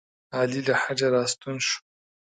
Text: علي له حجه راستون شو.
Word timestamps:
علي 0.37 0.61
له 0.67 0.75
حجه 0.81 1.07
راستون 1.15 1.55
شو. 1.67 1.77